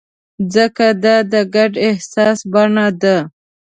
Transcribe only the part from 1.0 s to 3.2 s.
دا د ګډ احساس بڼه ده.